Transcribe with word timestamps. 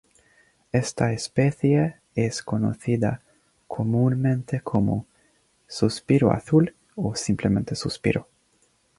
Esta 0.71 1.13
especie 1.13 1.97
es 2.15 2.41
conocida 2.41 3.21
comúnmente 3.67 4.59
como 4.61 5.05
'Suspiro 5.67 6.31
azul' 6.31 6.73
o 6.95 7.13
simplemente 7.15 7.75
'Suspiro'. 7.75 8.27